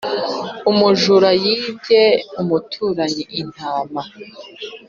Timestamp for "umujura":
0.71-1.29